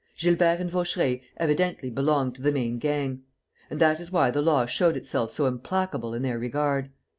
Gilbert 0.17 0.59
and 0.59 0.71
Vaucheray 0.71 1.21
evidently 1.37 1.91
belonged 1.91 2.33
to 2.33 2.41
the 2.41 2.51
main 2.51 2.79
gang. 2.79 3.21
And 3.69 3.79
that 3.79 3.99
is 3.99 4.11
why 4.11 4.31
the 4.31 4.41
law 4.41 4.65
showed 4.65 4.97
itself 4.97 5.29
so 5.29 5.45
implacable 5.45 6.15
in 6.15 6.23
their 6.23 6.39
regard. 6.39 6.89